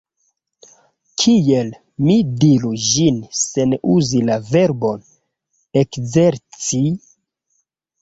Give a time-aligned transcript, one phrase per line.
[1.23, 1.69] Kiel
[2.07, 2.15] mi
[2.45, 5.07] diru ĝin sen uzi la verbon
[5.87, 6.87] "ekzerci"?